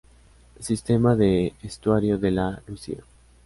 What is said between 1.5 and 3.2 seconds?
estuario de la Lucia.